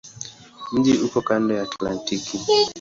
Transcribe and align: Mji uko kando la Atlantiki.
Mji 0.71 0.93
uko 1.05 1.17
kando 1.27 1.53
la 1.55 1.61
Atlantiki. 1.63 2.37